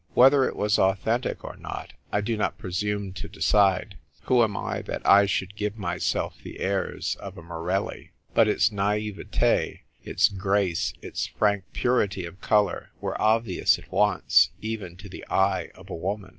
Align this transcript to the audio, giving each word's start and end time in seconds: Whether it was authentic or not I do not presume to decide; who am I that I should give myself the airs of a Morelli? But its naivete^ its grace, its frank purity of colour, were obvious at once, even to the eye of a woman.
Whether 0.15 0.45
it 0.45 0.55
was 0.55 0.79
authentic 0.79 1.43
or 1.43 1.55
not 1.57 1.93
I 2.11 2.21
do 2.21 2.35
not 2.35 2.57
presume 2.57 3.13
to 3.13 3.27
decide; 3.27 3.99
who 4.23 4.41
am 4.41 4.57
I 4.57 4.81
that 4.81 5.07
I 5.07 5.27
should 5.27 5.55
give 5.55 5.77
myself 5.77 6.37
the 6.41 6.59
airs 6.59 7.15
of 7.19 7.37
a 7.37 7.43
Morelli? 7.43 8.09
But 8.33 8.47
its 8.47 8.69
naivete^ 8.69 9.81
its 10.03 10.27
grace, 10.27 10.95
its 11.03 11.27
frank 11.27 11.65
purity 11.73 12.25
of 12.25 12.41
colour, 12.41 12.89
were 12.99 13.21
obvious 13.21 13.77
at 13.77 13.91
once, 13.91 14.49
even 14.59 14.97
to 14.97 15.07
the 15.07 15.23
eye 15.29 15.69
of 15.75 15.91
a 15.91 15.95
woman. 15.95 16.29